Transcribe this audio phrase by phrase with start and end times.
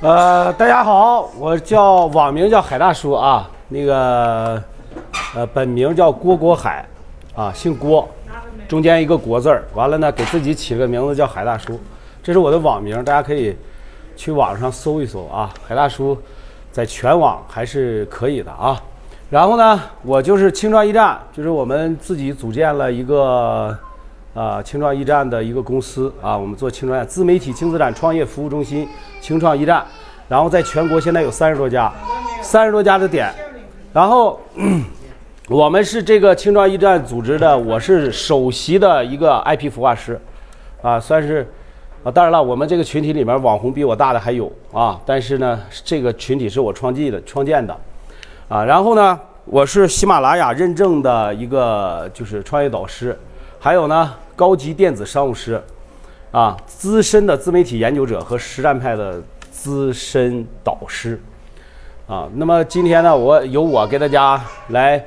[0.00, 4.62] 呃，大家好，我叫网名叫海大叔啊，那个
[5.34, 6.86] 呃本名叫郭国海，
[7.34, 8.08] 啊，姓郭，
[8.66, 11.78] 中间一个国字儿，完了呢给自己起个名字叫海大叔，
[12.22, 13.54] 这是我的网名，大家可以
[14.16, 16.16] 去网上搜一搜啊，海大叔
[16.72, 18.80] 在全网还是可以的啊。
[19.28, 23.78] 然后呢，我就是青创驿站，就是我们自己组建了一个
[24.34, 28.88] 啊青创驿站的一个公司啊，我们做青创自媒体轻资产创业服务中心
[29.20, 29.84] 青创驿站，
[30.28, 31.92] 然后在全国现在有三十多家，
[32.40, 33.32] 三十多家的点，
[33.92, 34.40] 然后
[35.48, 40.20] 我们是这个青创驿站组织的，我是首席的一个 IP 孵化师，
[40.80, 41.46] 啊，算是
[42.04, 47.76] 啊，当然了，我们这个群体里面网红比我大的还有啊，但是呢，这个群体是我创建的创建的。
[48.48, 53.16] 啊，然后呢，我是喜马拉雅认证的一个就是创业导师，
[53.62, 55.62] 还有呢高级电子商务师，
[56.32, 61.20] 啊，资深的自媒体研究者和实战派的资深导师，
[62.08, 65.04] 啊，那么今天呢，我由我给大家来，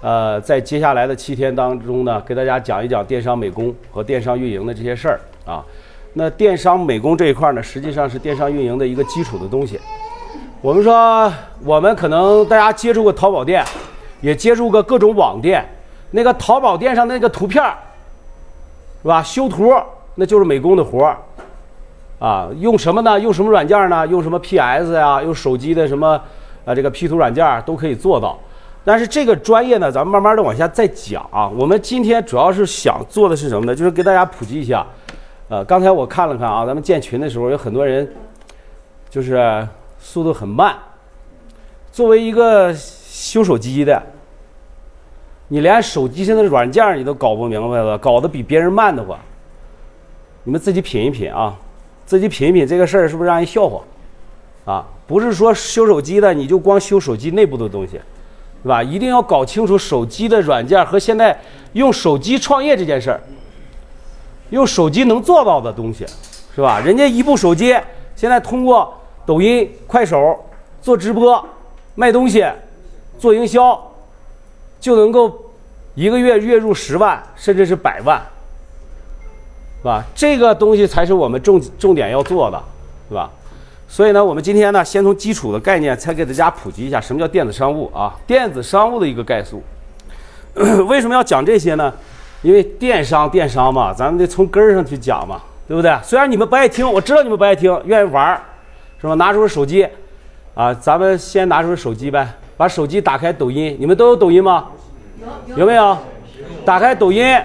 [0.00, 5.64] 呃，在接下来的七天当中呢，给大家讲一讲电商美工和电商运营的这些事儿啊。
[6.14, 9.78] 那电商美工这一块呢，实际上是电商运营的一个基础的东西。
[10.60, 11.32] 我们说，
[11.64, 13.64] 我们可能大家接触过淘宝店，
[14.20, 15.64] 也接触过各种网店。
[16.14, 17.74] 那个淘宝店上那个图片儿，
[19.02, 19.22] 是吧？
[19.22, 19.74] 修图
[20.14, 21.18] 那就是美工的活儿，
[22.18, 23.18] 啊，用什么呢？
[23.18, 24.06] 用什么软件呢？
[24.06, 25.22] 用什么 PS 呀？
[25.22, 26.20] 用手机的什么
[26.64, 26.74] 啊？
[26.74, 28.38] 这个 P 图软件都可以做到。
[28.84, 31.48] 但是这个专业呢，咱们慢慢的往下再讲啊。
[31.48, 33.74] 我们今天主要是想做的是什么呢？
[33.74, 34.86] 就是给大家普及一下。
[35.48, 38.10] 呃，刚才我看了看啊，咱们建群的时候有很多人，
[39.10, 39.66] 就是。
[40.04, 40.76] 速度很慢。
[41.92, 44.02] 作为一个修手机的，
[45.52, 49.18] 你连手机上的软件你都搞不明白了，搞得比别人慢的话，
[50.44, 51.54] 你们自己品一品啊，
[52.06, 53.82] 自己品一品这个事儿是不是让人笑话？
[54.64, 58.00] 啊，不是说修手机的你就光修手机内部的东西，
[58.62, 58.82] 是吧？
[58.82, 61.38] 一定要搞清楚手机的软件和现在
[61.74, 63.20] 用手机创业这件事儿，
[64.48, 66.06] 用手机能做到的东西，
[66.54, 66.80] 是吧？
[66.80, 67.76] 人家一部手机
[68.16, 68.94] 现在通过。
[69.24, 70.36] 抖音、快手
[70.80, 71.46] 做直播、
[71.94, 72.44] 卖东西、
[73.20, 73.80] 做营销，
[74.80, 75.41] 就能够
[75.94, 78.20] 一个月月入十万，甚至是百万，
[79.80, 80.04] 是吧？
[80.14, 82.62] 这个东西才是我们重重点要做的，
[83.08, 83.30] 是吧？
[83.88, 88.14] 所以呢，我们今天呢，先从基础的概念，才给大家普及一下什么叫电子商务啊？
[88.26, 89.62] 电子商务的一个概述。
[90.88, 91.92] 为什么要讲这些呢？
[92.40, 95.94] 因为电商电商嘛，咱们得从根儿上去讲嘛，对不对？
[96.02, 98.40] 虽然你们不爱听，我知道你们不爱听，愿意玩儿。
[99.00, 99.14] 是吧？
[99.14, 99.84] 拿出手机，
[100.54, 102.26] 啊，咱们先拿出手机呗，
[102.56, 104.68] 把手机打开抖音，你们都有抖音吗？
[105.56, 105.98] 有，没有？
[106.64, 107.38] 打开抖音，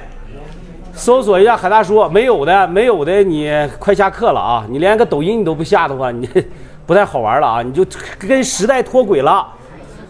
[0.94, 4.66] 搜索一下海大叔，没有的，没有的，你快下课了啊！
[4.70, 6.28] 你连个抖音你都不下的话，你
[6.86, 7.62] 不太好玩了啊！
[7.62, 7.86] 你就
[8.20, 9.48] 跟时代脱轨了，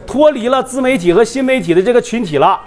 [0.05, 2.59] 脱离了自媒体和新媒体的这个群体了。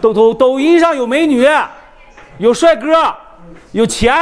[0.00, 1.46] 抖抖抖音上有美女，
[2.38, 3.14] 有帅哥，
[3.72, 4.14] 有钱，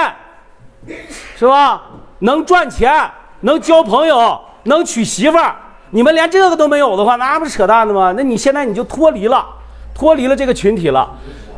[1.37, 1.82] 是吧？
[2.21, 5.56] 能赚钱，能交朋友，能娶媳妇儿，
[5.94, 8.12] 你们连这个都没有的话，那不是扯淡的吗？
[8.16, 9.47] 那你现在你就脱离了，
[9.94, 11.09] 脱离了这个群体了。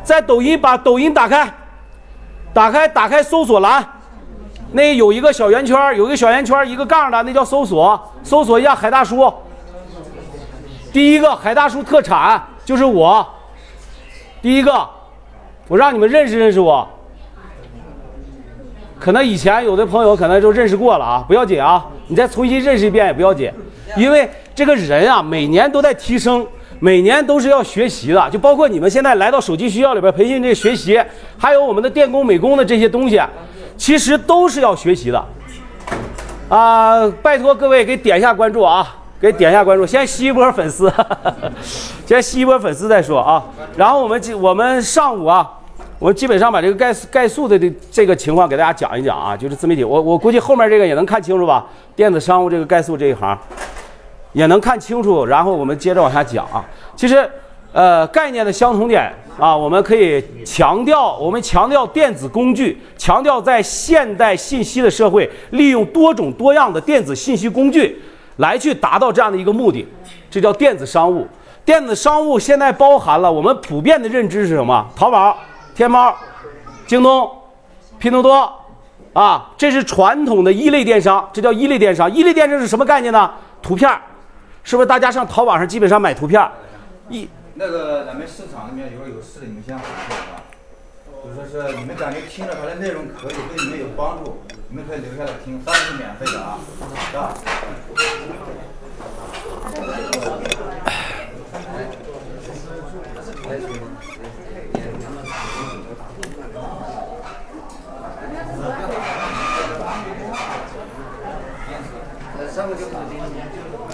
[0.03, 1.51] 在抖音把抖音打开，
[2.53, 3.83] 打开打开搜索栏，
[4.73, 9.33] 那有一个小圆圈，有一个小圆圈一个杠的，那叫搜索，搜索一下海大叔。
[10.93, 13.27] 第一个海大叔特产就是我，
[14.39, 14.87] 第一个，
[15.67, 16.87] 我让你们认识认识我。
[18.99, 23.51] 可能以前有的朋友可能就认识过了啊，不要紧啊，你再重新认识一遍也不要紧，
[23.95, 26.45] 因为这个人啊，每年都在提升，
[26.79, 31.01] 每年都是要学习的，就包括你们现在来到手机学校里边培训这个学习，
[31.37, 33.21] 还有我们的电工美工的这些东西，
[33.77, 35.25] 其实都是要学习的，
[36.49, 40.91] 啊，拜托各位给点一下关注啊，给点一下关注，先吸一波粉丝，
[42.05, 43.43] 先吸一波粉丝再说啊，
[43.75, 45.53] 然后我们我们上午啊。
[45.99, 51.65] 我基本上把这个概概述的这这个情况给大家讲一讲啊，就是自媒体，我我估计后面这个也能看清楚吧？
[51.95, 53.35] 电子商务这个概述这一行
[54.33, 56.63] 也能看清楚，然后我们接着往下讲啊。
[56.95, 57.29] 其实，
[57.71, 68.01] 呃，概念的相同点啊，我们可以强调，我们强调电子工具，强调在现代信息的社会，利用多种多样的电子信息工具
[68.37, 69.87] 来去达到这样的一个目的，
[70.29, 71.27] 这叫电子商务。
[71.65, 74.87] 电子商务现在包含了我们普遍的认知是什么？
[74.95, 75.37] 淘宝。
[75.75, 76.11] 天猫、
[76.87, 77.29] 京东、
[77.99, 78.51] 拼多多，
[79.13, 82.11] 啊，这是传统的一类电商，这叫一类电商。
[82.11, 83.29] 一类电商是什么概念呢？
[83.61, 83.87] 图片，
[84.67, 86.45] 是不是大家上淘宝上基本上买图片？
[87.07, 90.43] 一那个咱们市场里面有有事，你们先回复啊。
[91.23, 96.59] 就说是你们感觉听着它的内容可以，对你们有帮助，你们可以留下来听，当然是免费的啊，
[97.09, 97.33] 是吧？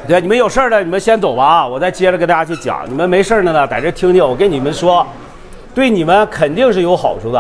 [0.06, 1.68] 对，你们有事儿的，你们先走吧啊！
[1.68, 2.84] 我再接着跟大家去讲。
[2.90, 4.22] 你们没事儿的呢，在这听听。
[4.22, 5.06] 我跟你们说，
[5.74, 7.40] 对你们肯定是有好处的，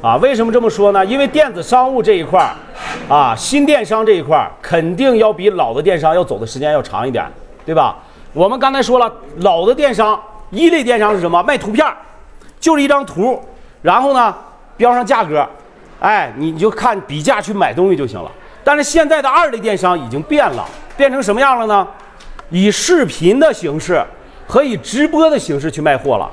[0.00, 1.04] 啊，为什么这么说呢？
[1.04, 7.22] 因为电子商务这一块儿，啊，新电商这一块儿肯定要比老的电商要走的时间要长一点，
[7.66, 7.96] 对吧？
[8.32, 10.18] 我们刚才说了，老的电商，
[10.50, 11.42] 一类电商是什么？
[11.42, 11.86] 卖图片，
[12.58, 13.38] 就是一张图，
[13.82, 14.34] 然后呢
[14.78, 15.46] 标上价格，
[16.00, 18.30] 哎，你你就看比价去买东西就行了。
[18.64, 21.86] 但是现在的二类电商已经变了，变成什么样了呢？
[22.50, 24.04] 以视频的形式
[24.46, 26.30] 和以直播的形式去卖货了，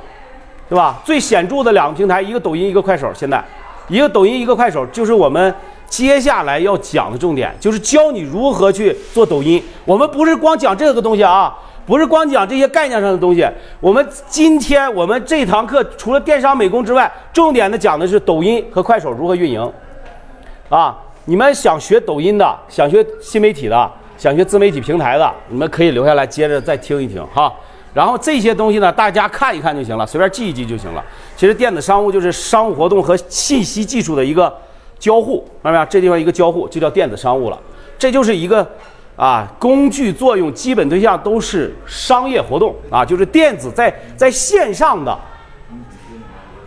[0.69, 1.01] 对吧？
[1.05, 3.11] 最显著的两个平台，一个抖音，一个快手。
[3.15, 3.43] 现在，
[3.87, 5.55] 一个抖音，一个快手，就是我们
[5.87, 9.63] 接下来要讲的重点，就是教你如何去做抖音。
[9.85, 13.47] 我们不是光讲这个东西啊，不是光讲这些概念上的东西。
[13.79, 19.73] 我们今天我们这堂课除了电商美工之外，重点的讲的是抖音和快手如何运营，
[20.69, 20.97] 啊。
[21.25, 23.91] 你们想学抖音的，想学新媒体的，
[24.21, 27.51] 想学自媒体平台的，你们可以留下来接着再听一听哈。
[27.91, 31.03] 然后这些东西呢，大家看一看就行了，随便记一记就行了。
[31.35, 34.55] 其实电子商务就是商务活动和信息技术的一个
[34.99, 35.85] 交互，看到没有？
[35.85, 37.57] 这地方一个交互就叫电子商务了。
[37.97, 38.63] 这就是一个
[39.15, 45.17] 啊，工具作用基本对象都是商业活动啊，就是电子在在线上的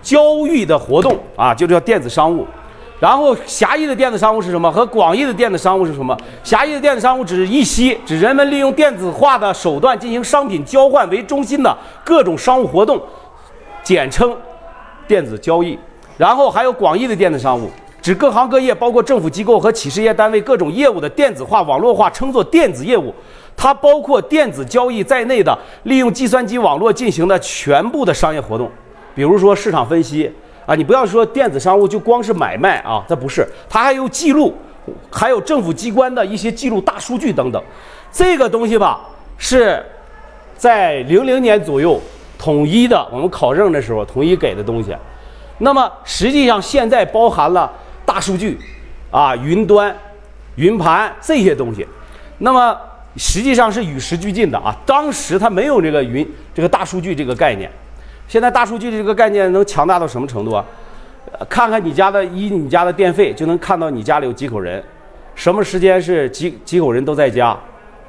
[0.03, 2.45] 交易的活动啊，就叫电子商务。
[3.05, 4.73] 然后狭义的电子商务是什么？
[4.73, 6.17] 和广义的电子商务是什么？
[6.43, 12.99] 狭义的电子商务指一息，指人们利用电子化的手段进行商品交换为中心的各种商务活动，
[13.83, 14.35] 简称
[15.07, 15.79] 电子交易。
[16.17, 17.69] 然后还有广义的电子商务，
[18.01, 23.15] 指各行各业，包括政府机构和企事业单位各种业务的电子化、网络化，称作电子业务。
[23.55, 28.71] 它包括电子交易在内的利用计算机网络进行的全部的商业活动，
[29.15, 30.33] 比如说市场分析。
[30.67, 34.55] 啊，你不要说电子商务就光是买卖啊，它不是，它还有记录，
[35.11, 37.63] 还有政府机关的一些记录、大数据等等。
[38.11, 39.01] 这个东西吧，
[39.37, 39.85] 是
[40.57, 42.01] 在零零年左右
[42.39, 44.97] 统一的，我们考证的时候统一给的东西。
[45.59, 47.71] 那么实际上现在包含了
[48.07, 48.59] 大数据
[49.11, 49.95] 啊、云端、
[50.57, 51.87] 云盘这些东西。
[52.39, 52.77] 那么
[53.17, 57.71] 实际上是与时俱进的啊，当时它没有这个云、这个大数据这个概念。
[58.35, 60.65] 现在大数据的这个概念能强大到什么程度啊？
[61.49, 64.83] 看看你家的依你家的电费，就能看到你家里有几口人，
[65.37, 67.57] 什么时间是几几口人都在家，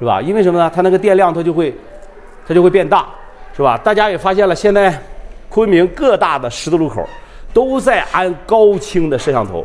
[0.00, 0.20] 是吧？
[0.20, 0.68] 因为什么呢？
[0.74, 1.72] 它那个电量它就会，
[2.44, 3.06] 它就会变大，
[3.56, 3.78] 是吧？
[3.78, 5.00] 大家也发现了，现在
[5.48, 7.08] 昆明各大的十字路口
[7.54, 9.64] 都在安高清的摄像头，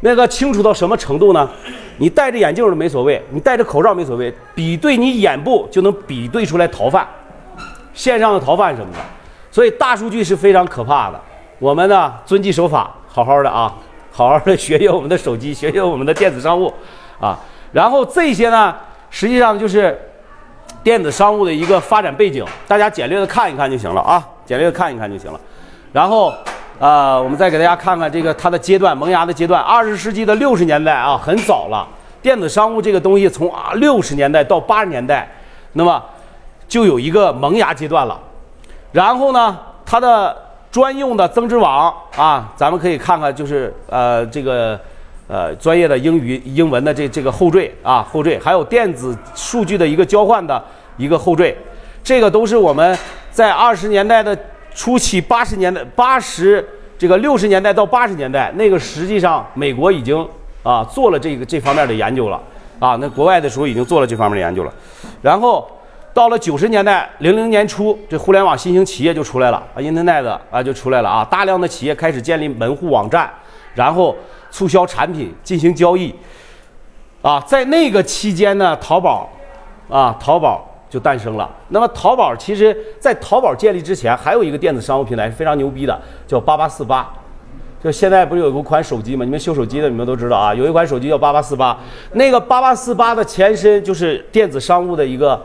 [0.00, 1.46] 那个清楚到什么程度呢？
[1.98, 7.06] 你戴着眼镜都没所谓，你戴着口罩没所谓，比对你眼部就能比对出来逃犯，
[7.92, 8.98] 线上的逃犯什么的。
[9.50, 11.20] 所以大数据是非常可怕的，
[11.58, 13.74] 我们呢遵纪守法，好好的啊，
[14.12, 16.72] 好好的学学我们的手机，学学我们的电子商务，
[17.20, 17.38] 啊，
[17.72, 18.74] 然后这些呢，
[19.10, 20.00] 实际上就是
[20.84, 25.40] 电子商务的一个发展背景，大家简略的看一看就行了啊，简略的看一看就行了。
[25.92, 26.32] 然后，
[26.78, 31.86] 呃，我们再给大家看看这个它的阶段，萌芽的阶段，二十世纪的六十年代啊，很早了，
[32.22, 35.28] 电子商务这个东西从啊六十年代到八十年代，
[35.72, 36.00] 那么
[36.68, 38.16] 就有一个萌芽阶段了。
[38.92, 39.56] 然后呢，
[39.86, 40.36] 它的
[40.70, 44.78] 专用的增值网啊，咱们可以看看，就是呃这个
[45.28, 50.60] 呃专业的英语英文的这这个后缀啊后缀，还有电子数据的一个交换的
[50.96, 51.56] 一个后缀，
[52.02, 52.98] 这个都是我们
[53.30, 54.36] 在二十年代的
[54.74, 56.68] 初期，八十年代八十
[56.98, 60.28] 这个六十年代到八十年代，那个实际上美国已经
[60.64, 62.40] 啊做了这个这方面的研究了
[62.80, 64.72] 啊，那国外的时候已经做了这方面的研究了，
[65.22, 65.70] 然后。
[66.12, 73.30] 到了九十年代零零年初，这互联网新型企业就出来了啊，Internet 啊就出来了啊，大量的企业开始建立门户网站，
[73.74, 74.16] 然后
[74.50, 76.12] 促销产品进行交易，
[77.22, 79.30] 啊，在那个期间呢，淘宝
[79.88, 81.48] 啊，淘宝就诞生了。
[81.68, 87.08] 那么淘宝其实，在淘宝建立之前，还有一个电子商务平台是非常牛逼的，叫八八四八。
[87.82, 89.24] 就现在不是有一款手机吗？
[89.24, 91.78] 你们修手机的你们都知道啊，有一款手机叫八八四八，
[92.14, 95.40] 那个八八四八的前身就是电子商务的一个。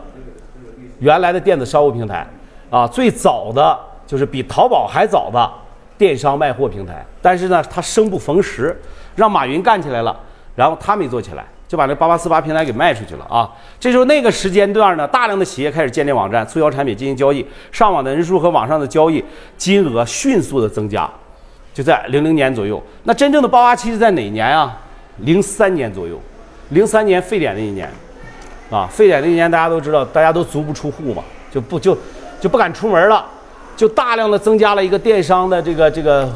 [0.98, 2.26] 原来的电子商务平台，
[2.70, 5.50] 啊，最早的就是比淘宝还早的
[5.98, 8.78] 电商卖货平台，但是呢，它生不逢时，
[9.14, 10.18] 让马云干起来了，
[10.54, 13.50] 然后他没做起来，就把这八八四八平台给卖出去了啊。
[13.80, 19.24] 这时候那个时间段呢，大量的企业开始建立网站，促销产品进行交易，上网的人数和网上的交易
[19.56, 21.10] 金额迅速的增加，
[21.74, 22.82] 就在零零年左右。
[23.04, 24.78] 那真正的爆发期是在哪年啊？
[25.18, 26.20] 零三年左右，
[26.68, 27.90] 零三年非典那一年，
[28.70, 31.96] 啊，非典那年大家都知道，大家都足不出户嘛，就不就
[32.40, 33.24] 就不敢出门了，
[33.76, 36.28] 就大量的增加了一个电商的这个这个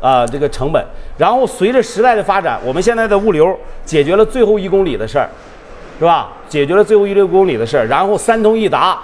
[0.00, 0.84] 啊这个成本。
[1.18, 5.28] 然后随着时代的发展，我们现在的物流解决了最后一公里的事儿，
[5.98, 6.28] 是吧？
[6.48, 7.86] 解决了最后一六公里的事儿。
[7.86, 8.98] 然后三通一达，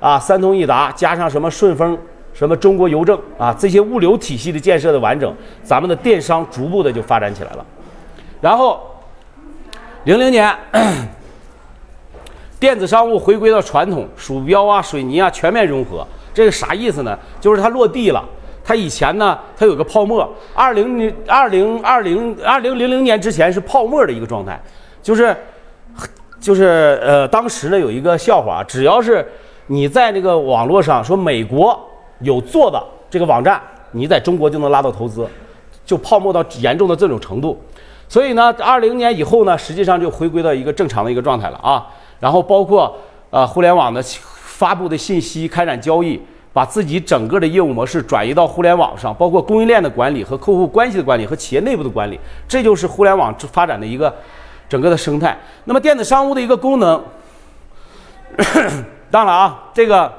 [0.00, 1.98] 啊，三通一达加上什么顺丰、
[2.32, 7.64] 什么中国邮政啊，这些物流体系的建设的完整，咱们的电商逐步的就发展起来了。
[8.40, 8.80] 然后
[10.04, 10.52] 零零年，
[12.62, 16.06] 电子商务回归到传统，鼠标啊、水泥啊全面融合。
[16.32, 17.18] 这个啥意思呢？
[17.40, 18.24] 就是它落地了。
[18.62, 20.32] 它以前呢，它有个泡沫。
[20.54, 24.62] 二零零二零二零二零零零年之前是泡沫的一个状态，
[25.02, 25.36] 就是
[26.40, 29.26] 就是呃，当时呢有一个笑话，只要是
[29.66, 31.76] 你在那个网络上说美国
[32.20, 35.26] 有做的这个网站，你在中国就能拉到投资，
[35.84, 37.60] 就泡沫到严重的这种程度。
[38.08, 41.84] 所以呢，二零年以后呢，实际上就回归到一个正常的一个状态了啊。
[42.22, 42.96] 然后包括
[43.30, 44.00] 呃互联网的
[44.34, 46.18] 发布的信息、开展交易。
[46.54, 54.14] 把自己整个的业务模式转移到互联网上，包括供应链的管理和客户关系的管理和企业内部的管理，这就是互联网发展的一个
[54.68, 55.34] 整个的生态。
[55.64, 57.02] 那么电子商务的一个功能，
[59.10, 60.12] 当然啊，这个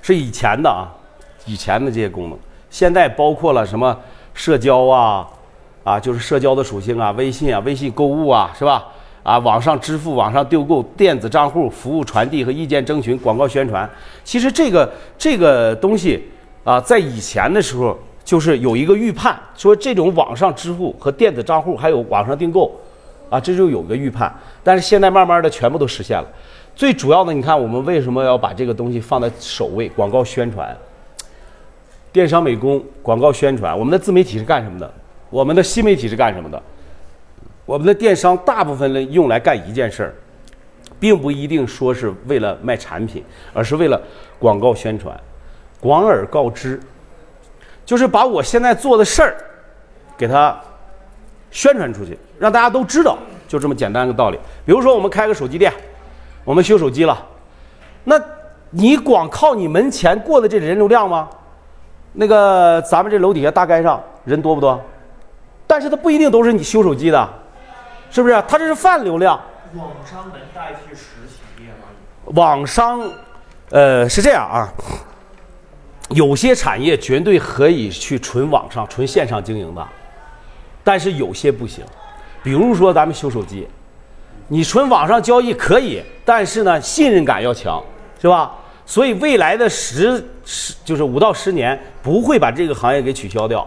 [0.00, 0.88] 是以前的啊，
[1.44, 2.38] 以前的这些功能，
[2.70, 3.94] 现在包括了什么
[4.32, 5.28] 社交啊，
[5.84, 8.86] 啊，就是社交的属性啊，微信啊，微信购物啊，是吧？
[9.22, 13.88] 啊，网上支付、网上订购、电子账户、服务传递和意见征询、广告宣传，
[14.24, 16.22] 其实这个这个东西
[16.64, 22.72] 啊，在以前的时候就是有一个预判，说这种网上支付和电子账户还有网上订购，
[23.30, 24.32] 啊，这就有个预判。
[24.64, 26.26] 但是现在慢慢的全部都实现了。
[26.74, 29.88] 最主要的，你看我们为什么要把这个东西放在首位？
[29.90, 30.76] 广告宣传、
[32.10, 34.92] 电商美工、广告宣传，我们的自媒体是干什么的？
[35.30, 36.60] 我们的新媒体是干什么的？
[37.64, 40.14] 我们的电商大部分用来干一件事儿，
[40.98, 44.00] 并不一定说是为了卖产品，而是为了
[44.38, 45.18] 广告宣传、
[45.80, 46.80] 广而告之，
[47.84, 49.36] 就是把我现在做的事儿
[50.16, 50.58] 给它
[51.50, 53.16] 宣传出去，让大家都知道，
[53.46, 54.38] 就这么简单个道理。
[54.66, 55.72] 比如说，我们开个手机店，
[56.44, 57.24] 我们修手机了，
[58.04, 58.20] 那
[58.70, 61.28] 你光靠你门前过的这人流量吗？
[62.14, 64.80] 那个咱们这楼底下大街上人多不多？
[65.66, 67.41] 但是它不一定都是你修手机的。
[68.12, 68.34] 是不是？
[68.46, 69.40] 它这是泛流量。
[69.74, 71.88] 网商能代替实体店吗？
[72.26, 73.00] 网商，
[73.70, 74.70] 呃，是这样啊。
[76.10, 79.88] 有些产业绝对可以去纯网上、纯线上经营的，
[80.84, 81.82] 但是有些不行。
[82.42, 83.66] 比如说咱们修手机，
[84.48, 87.82] 你纯网上交易可以，但是呢，信任感要强，
[88.20, 88.52] 是吧？
[88.84, 93.66] 所以未来的十十就是五到十年不会把这个行业给取消掉。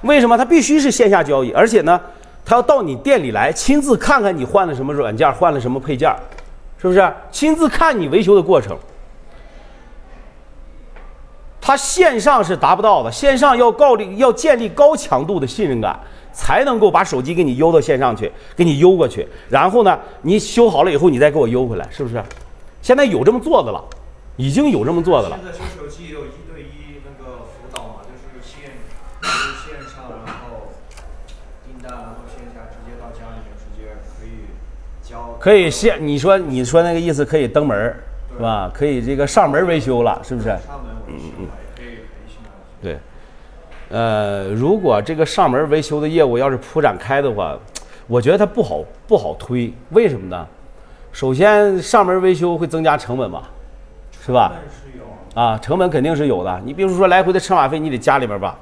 [0.00, 0.38] 为什么？
[0.38, 2.00] 它必须是线下交易，而且呢？
[2.46, 6.14] 他要到你店里来，亲自看看你换了什么软件，换了什么配件，
[6.78, 7.12] 是不是？
[7.32, 8.78] 亲自看你维修的过程。
[11.60, 15.98] 他线上是达不到的，线上要高立要建立高强度的信任感，
[16.32, 19.26] 才能够把手机给你邮到线上去，给你邮过去。
[19.48, 22.22] 然后呢，你修好了以后，你再给我邮回来，是不是？
[22.80, 23.82] 现在有这么做的了，
[24.36, 25.36] 已经有这么做的了。
[25.42, 28.70] 现在修手机有一对一那个辅导嘛，就是线
[29.20, 30.70] 线上，然后
[31.66, 34.54] 订单，然后线下直接到家里面直接可以
[35.02, 35.35] 交。
[35.46, 37.94] 可以先，你说你说那个意思可以登门
[38.36, 38.68] 是吧？
[38.74, 40.48] 可以这个上门维修了，是不是？
[40.48, 42.50] 上门维修嘛，也可以培训啊。
[42.82, 42.98] 对，
[43.90, 47.56] 呃，如果这个上门维修的业务要是铺展开的话，
[48.08, 49.72] 我觉得它不好不好推。
[49.90, 50.44] 为什么呢？
[51.12, 53.44] 首先，上门维修会增加成本嘛，
[54.26, 54.52] 是吧？
[54.68, 55.40] 是有。
[55.40, 56.60] 啊，成本肯定是有的。
[56.64, 58.58] 你比如说来回的车马费，你得家里边吧，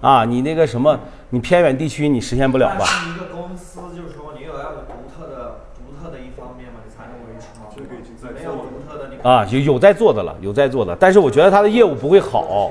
[0.00, 0.96] 啊，你那个什么，
[1.30, 2.84] 你偏远地区你实现不了吧？
[2.86, 7.68] 但是一个公司就是说你有要有独特的独特的一方面嘛，你才能维持嘛。
[7.74, 12.70] 这个已经在没有独特的你啊，有有在做的了，有在做的，但是我觉得他的业务不会好，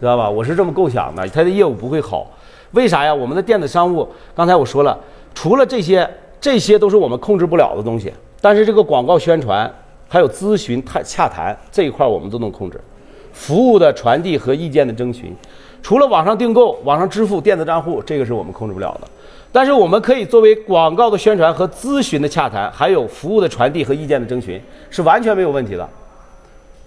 [0.00, 0.28] 知道吧？
[0.28, 2.26] 我是这么构想的，他的业务不会好，
[2.72, 3.14] 为啥呀？
[3.14, 4.98] 我们的电子商务，刚才我说了，
[5.34, 6.08] 除了这些，
[6.40, 9.70] 这些都是我们控制不了的东西，但是这个广告宣传，
[10.08, 12.80] 还有咨询、谈洽谈这一块，我们都能控制，
[13.32, 15.34] 服务的传递和意见的征询，
[15.82, 19.08] 除了网上订购、网上支付、电子账户，这个是我们控制不了的。
[19.52, 25.86] 但是我们可以作为广告的宣传和咨询的洽谈，还有服务的传递和意见的征询，是完全没有问题的。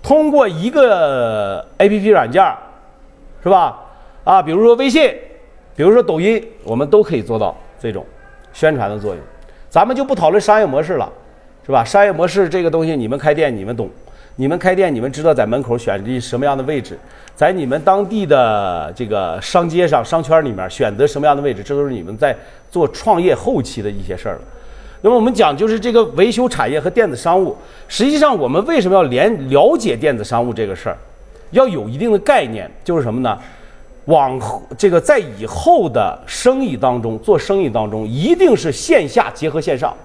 [0.01, 2.43] 通过一个 A P P 软件，
[3.43, 3.79] 是吧？
[4.24, 5.13] 啊，比如说微信，
[5.75, 8.03] 比如说抖音，我们都可以做到这种
[8.51, 9.24] 宣传的作用。
[9.69, 11.07] 咱们就不讨论商业模式了，
[11.65, 11.84] 是吧？
[11.84, 13.88] 商业模式这个东西，你们开店你们懂。
[14.37, 16.99] 你们开店，你们知道在门口选择什么样的位置，
[17.35, 22.35] 在你们当地的这个商街上、商圈里面选择什么样的位置，这都是你们在
[22.69, 24.41] 做创业后期的一些事儿了。
[25.01, 27.55] 那么我们讲就是这个维修产业和电子商务，
[27.87, 30.97] 实际上我们为什么要连了解电子商务这个事儿，
[31.51, 33.37] 要有一定的概念，就是什么呢？
[34.05, 39.95] 往后这个在以后的生意当中，做生意当中一定是线下结合线上。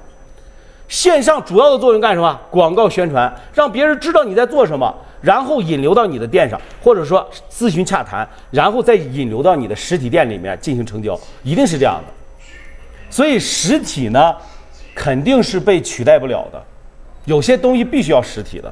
[0.90, 2.38] 线上主要的作用干什么？
[2.50, 4.92] 广告宣传，让别人知道你在做什么，
[5.22, 12.12] 然后引流到你的店上，或者说咨询洽谈，然后再引流到你的实体店里面进行成交，一定是这样的。
[13.08, 14.34] 所以实体呢，
[14.92, 16.60] 肯定是被取代不了的。
[17.24, 18.68] 有些东西必须要实体的，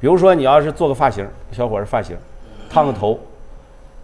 [0.00, 2.16] 比如说你要是做个发型，小伙儿发型，
[2.68, 3.16] 烫个头，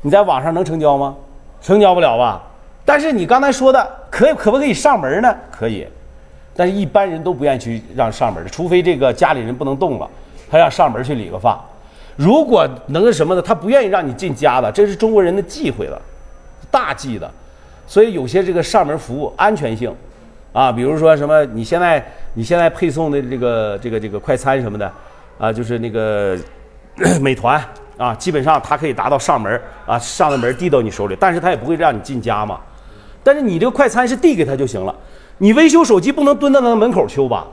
[0.03, 1.17] 你在网上能成交吗？
[1.61, 2.41] 成交不了吧？
[2.85, 5.37] 但是你刚才说的，可可不可以上门呢？
[5.51, 5.85] 可以。
[6.57, 10.09] 但是一般人都不愿意去让上门的，除非这个家里人不能动了，
[10.51, 11.63] 他让上门去理个发。
[12.17, 16.01] 如果能个什么的，他不愿意让你进家的，这是中国人的忌讳了，
[16.71, 17.31] 大忌的。
[17.87, 19.95] 所以有些这个上门服务安全性，
[20.53, 24.91] 啊，比如说什么，你现在你现在配送的这个这个这个快餐什么的，
[25.39, 26.37] 啊，就是那个
[27.21, 27.63] 美团
[27.99, 32.59] 啊，基本上它可以达到上门啊，上了门递到你手里，但是他也不会让你进家嘛。
[33.23, 34.95] 但是你这个快餐是递给他就行了。
[35.39, 37.47] 你维修手机不能蹲在那门口修吧？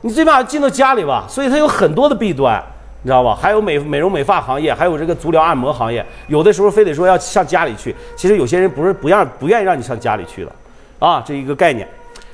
[0.00, 2.62] 你最起码进到家里吧，所以它有很多的弊端，
[3.02, 3.34] 你知道吧？
[3.34, 10.52] 还有美美容美发行业，还有这个足疗按摩行业，有的时候非得说要上家里去，其实有些人不是不让不愿意让你上家里去的，
[10.98, 11.88] 啊，这一个概念。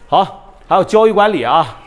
[0.08, 1.78] 好，还有交易管理啊，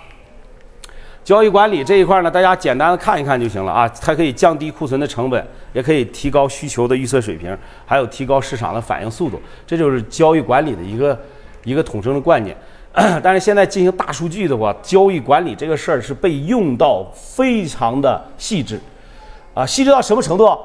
[1.23, 11.17] 交易管理这一块呢，大家简单的看一看就行了啊，它可以降低库存的成本，也可以提高需求的预测水平，还有提高市场的反应速度，这就是交易管理的一个。
[11.63, 12.55] 一个统称的观念，
[13.23, 18.79] 但是现在进行大数据的话，交易管理这个事儿是被用到非常的细致，
[19.53, 20.57] 啊，细致到什么程度？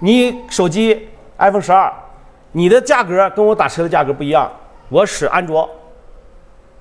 [0.00, 1.08] 你手机
[1.38, 1.92] iPhone 十二，
[2.52, 4.50] 你的价格跟我打车的价格不一样，
[4.88, 5.68] 我使安卓，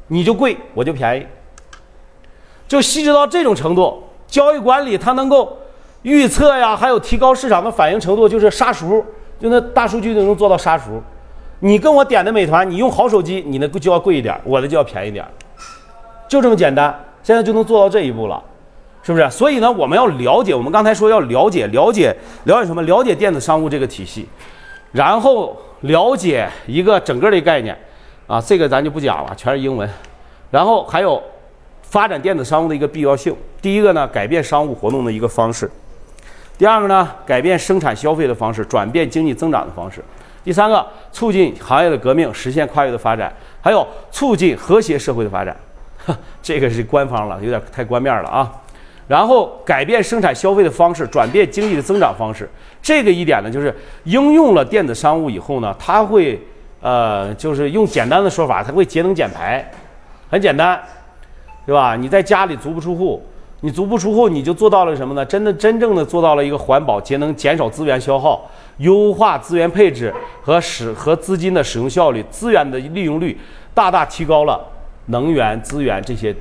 [0.08, 1.28] 你就贵，我就便宜，
[2.68, 4.04] 就细致到这种程度。
[4.28, 5.58] 交易管理它能够
[6.04, 9.06] 预测呀，还有提高市场的反应程度，就是杀熟，
[9.40, 11.04] 就那大数据就能做到杀熟。
[11.64, 15.24] 你跟我点的美团，你用好手机，你的就要贵一点，我的就要便宜点，
[16.28, 16.94] 就这么简单。
[17.22, 18.44] 现在就能做到这一步了，
[19.04, 19.30] 是不是？
[19.30, 22.82] 所以呢，我们要了解，我们刚才说要了解，了解，了解什么？
[22.82, 24.28] 了解电子商务这个体系，
[24.92, 27.78] 然后了解一个整个的概念，
[28.26, 29.88] 啊，这个咱就不讲了，全是英文。
[30.50, 31.22] 然后还有
[31.84, 33.36] 发展电子商务的一个必要性。
[33.62, 35.68] 第一个呢，改变商务活动的一个方式；
[36.58, 40.04] 第二个呢，改变生产消费的方式，转变经济增长的方式。
[40.44, 45.56] 第三个，促进行业的革命，实现跨越的发展，还有促进和谐社会的发展，
[46.42, 48.52] 这个是官方了，有点太官面了啊。
[49.08, 52.50] 然后改变生产消费的方式，转变经济的增长方式，
[52.82, 53.76] 这个一点呢，就是
[54.06, 56.40] 应用了电子商务以后呢，它会
[56.82, 59.70] 呃，就是用简单的说法，它会节能减排，
[60.30, 60.82] 很简单，
[61.66, 61.96] 对吧？
[61.96, 63.22] 你在家里足不出户，
[63.60, 65.26] 你足不出户，你就做到了什么呢？
[65.26, 68.50] 真的真正的做到了一个环保、节能、减少资源消耗。
[68.78, 73.38] 优化资源配置和使和资金的使用效率，资源的利用率
[73.74, 74.60] 大大提高了
[75.08, 76.36] 能源资源这些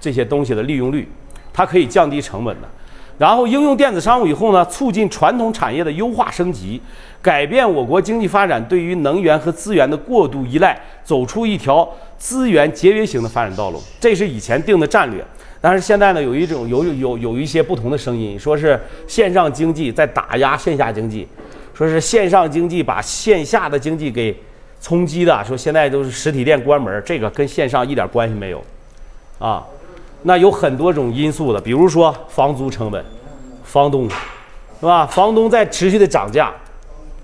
[0.00, 1.08] 这些东西的利用率，
[1.52, 2.68] 它可以降低成本的。
[3.16, 6.80] 然后应用电子商务以后呢，促进传统产业的优化升级，
[7.22, 13.80] 改变我国经济发展对于能源和资源的过度依赖，走出一条资源节约型的发展道路。
[14.00, 15.24] 这是以前定的战略。
[15.64, 21.26] 但是现在呢，有一种有有有一些不同的声音，说是线上经济在打压线下经济，
[21.72, 24.38] 说是线上经济把线下的经济给
[24.78, 28.62] 冲击的，说现在都是实体店关门，这个跟线上一点关系没有，
[29.38, 29.64] 啊，
[30.24, 33.02] 那有很多种因素的，比如说房租成本，
[33.64, 34.06] 房东，
[34.80, 35.06] 是吧？
[35.06, 36.52] 房东在持续的涨价，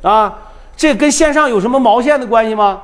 [0.00, 0.34] 啊，
[0.74, 2.80] 这跟线上有什么毛线的关系吗？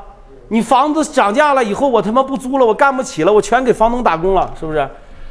[0.49, 4.87] 你房子涨价了以后，我他妈不租了，我干不起了，我全给房东打工了，是不是？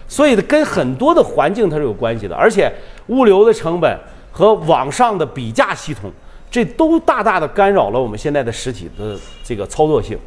[0.07, 2.71] 所以跟很多的环境它是有关系的，而且
[3.07, 3.99] 物流的成本
[4.31, 6.11] 和网上的比价系统，
[6.49, 10.17] 这都大大的干扰了我们现在的实体的这个操作性。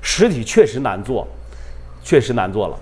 [0.00, 1.26] 实体确实难做，
[2.04, 2.76] 确实难做了，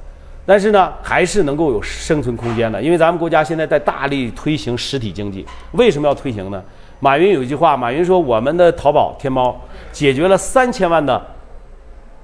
[0.44, 2.80] 但是呢，还是能够有生存空间的。
[2.82, 6.62] 因为咱们国家现在在大力推行实体经济，为什么要推行呢？
[7.00, 9.58] 马云有一句话，马云说：“我们的淘宝、天猫
[9.92, 11.20] 解决了三千万的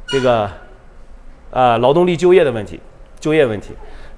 [0.06, 0.50] 这个
[1.50, 2.78] 呃劳动力就业的问题，
[3.18, 3.70] 就业问题。”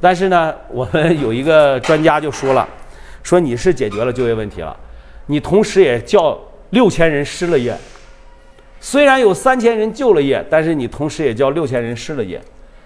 [0.04, 2.68] 但是呢，我们有一个专家就说了，
[3.22, 4.76] 说你是解决了就业问题了，
[5.24, 6.38] 你同时也叫
[6.68, 7.74] 六千人失了业。
[8.80, 12.38] 虽然有三千人就了业，但是你同时也叫六千人失了业，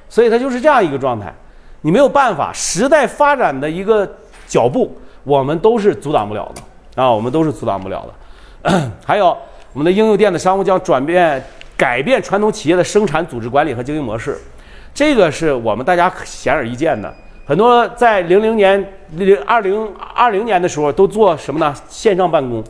[0.09, 1.35] 所以它就是这样一个状态。
[1.81, 4.09] 你没有办法，时代发展的一个
[4.47, 8.09] 脚步，我们都是阻挡不了的啊，我们都是阻挡不了
[8.63, 8.93] 的。
[9.05, 9.37] 还有
[9.73, 11.43] 我们的应用电子商务将转变
[11.77, 14.39] 改变传统企业的生产组织管理和经营模式，
[14.99, 17.15] 这个是我们大家显而易见的。
[17.47, 21.73] 很多在零零年、零二零二零年的时候都做什么呢？
[21.89, 22.61] 线上办公，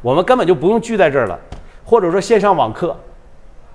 [0.00, 1.36] 我们根本就不用聚在这儿了，
[1.84, 2.96] 或者说线上网课。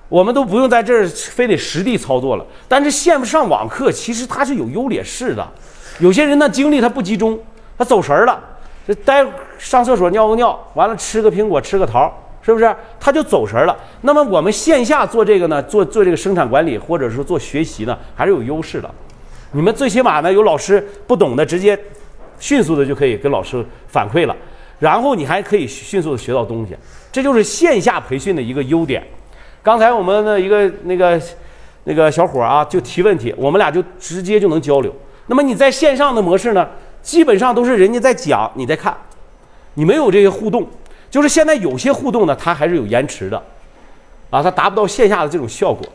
[0.08, 5.46] 我们都不用在这儿非得实地操作了，但是线上网课其实它是有优劣势的。
[6.00, 7.38] 有些人呢精力他不集中，
[7.78, 8.40] 他走神儿了，
[8.88, 9.28] 这待
[9.58, 12.10] 上厕所尿个尿，完了吃个苹果吃个桃，
[12.42, 12.76] 是不是？
[13.00, 13.78] 他就走神了。
[14.02, 18.90] 那么我们线下做这个呢，做做这个生产管理或者说做学习呢，还是有优势的。
[19.52, 21.78] 你们最起码呢有老师不懂的，直接
[22.40, 24.36] 迅速的就可以跟老师反馈了，
[24.80, 26.76] 然后你还可以迅速的学到东西，
[27.12, 29.06] 这就是线下培训的一个优点。
[29.62, 31.22] 刚才我们的一个那个
[31.84, 34.92] 那个小伙啊，就提问题，我们俩就直接就能交流。
[35.28, 36.68] 那么你在线上的模式呢，
[37.04, 38.96] 基本上都是人家在讲，你在看，
[39.76, 40.68] 你没有这些互动。
[41.12, 43.38] 就是现在有些互动呢，它还是有延迟的，
[44.32, 45.88] 啊，它达不到线下的这种效果。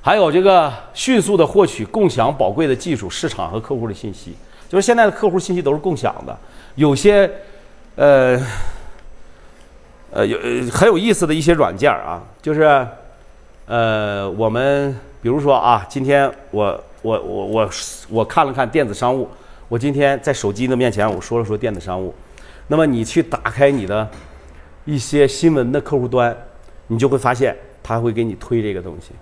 [0.00, 4.34] 还有这个迅速的获取、共享宝贵的技术、市场和客户的信息，
[4.68, 6.34] 就是现在的客户信息都是共享的，
[6.76, 7.30] 有些
[7.96, 8.40] 呃。
[10.10, 10.38] 呃，有
[10.72, 12.88] 很有意思的一些软件啊，就是，
[13.66, 17.70] 呃，我们比如说啊，今天我我我我
[18.08, 19.28] 我看了看电子商务，
[19.68, 22.14] 我今天在手机的面前我说了说电子商务，
[22.68, 24.08] 那么你去打开你的
[24.84, 26.36] 一些新闻的客户端，
[26.86, 29.12] 你就会发现它会给你推这个东西，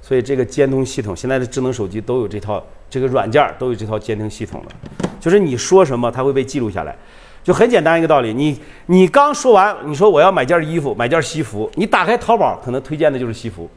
[0.00, 6.96] 所以这个监听系统现在的智能手机都有这套这个软件都有这套监听系统的，就是你说什么它会被记录下来。
[7.42, 13.68] 就很简单一个道理，你你刚说完，你说我要买件衣服，买件西服，你打开淘宝，可能推荐的就是西服。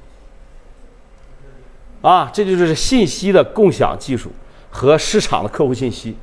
[2.02, 4.32] 啊，这就是信息的共享技术
[4.70, 6.16] 和市场的客户信息，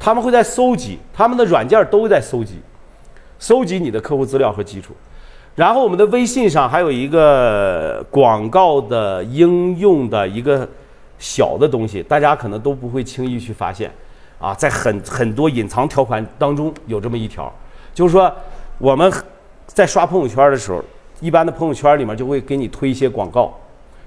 [0.00, 2.54] 他们会在搜集，他们的软件都在搜集，
[3.38, 4.94] 搜集你的客户资料和基础。
[5.54, 10.66] 然后我们的微信上还有一个广告的应用的一个
[11.18, 13.92] 小的东西，大家可能都不会轻易去发现。
[14.38, 17.52] 啊，在很很多隐藏条款当中有这么一条，
[17.92, 18.34] 就是说
[18.78, 19.12] 我们
[19.66, 20.82] 在刷朋友圈的时候，
[21.20, 23.54] 一般的朋友圈里面就会给你推一些广告，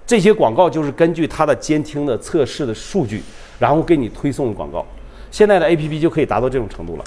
[0.08, 3.22] 这些广告就是根据它的监听的测试的数据，
[3.60, 4.84] 然后给你推送广告。
[5.34, 7.04] 现在的 APP 就可以达到这种程度了，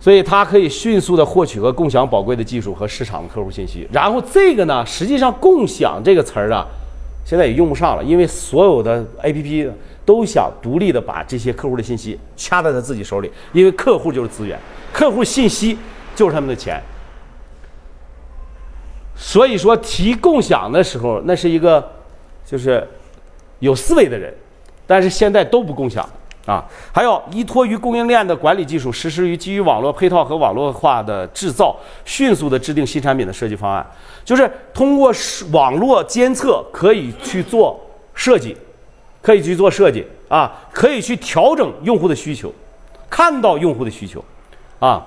[0.00, 3.88] 所以它可以迅速的获取和共享宝贵的技术和市场的客户信息。
[3.92, 6.66] 然后这个呢，实际上“共享”这个词儿啊，
[7.24, 9.70] 现在也用不上了，因为所有的 APP。
[10.02, 14.58] 都想独立的把这些客户的信息掐在他自己手里，因为客户就是资源，
[14.92, 15.78] 客户信息
[16.16, 16.82] 就是他们的钱。
[19.14, 21.92] 所以说提共享的时候，那是一个
[22.44, 22.84] 就是
[23.60, 24.34] 有思维的人，
[24.84, 26.08] 但是现在都不共享
[26.46, 26.64] 啊。
[26.92, 33.86] 还有依托于供应链的管理技术，实施于基于网络配套和网络化的制造，迅速的制定新产品的设计方案，
[34.24, 35.12] 就是通过
[35.52, 37.80] 网络监测可以去做
[38.14, 38.56] 设计。
[39.22, 42.50] 可以去做设计啊，可以去调整用户的需求，
[43.10, 44.24] 看到用户的需求，
[44.78, 45.06] 啊，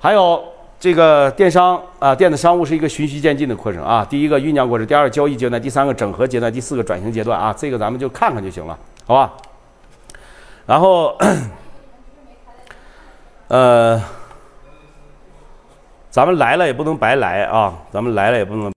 [0.00, 0.42] 还有
[0.80, 4.04] 这个电商啊，电子商务是一个循序渐进的过程啊。
[4.10, 7.54] 第一个酝酿过程，第二个交易阶段，第三个整合阶段，第四个转型阶段啊。
[7.56, 9.32] 这个咱们就看看就行了，好吧？
[10.66, 11.16] 然后，
[13.48, 14.02] 呃，
[16.10, 18.70] 咱们来了也不能白来啊，咱们来了也不能。